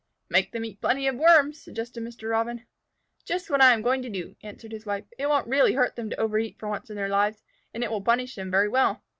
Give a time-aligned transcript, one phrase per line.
[0.29, 2.31] "Make them eat plenty of Worms," suggested Mr.
[2.31, 2.65] Robin.
[3.23, 5.05] "Just what I am going to do," answered his wife.
[5.19, 8.01] "It won't really hurt them to overeat for once in their lives, and it will
[8.01, 9.03] punish them very well."